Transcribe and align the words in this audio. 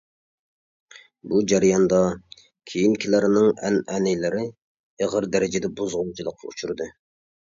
بۇ 1.31 1.41
جەرياندا 1.51 1.99
كېيىنكىلەرنىڭ 2.71 3.45
ئەنئەنىلىرى 3.67 4.45
ئېغىر 5.05 5.29
دەرىجىدە 5.37 5.73
بۇزغۇنچىلىققا 5.81 6.49
ئۇچرىدى. 6.51 6.89